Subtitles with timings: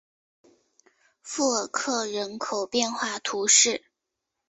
[1.21, 3.85] 富尔克人口变化图示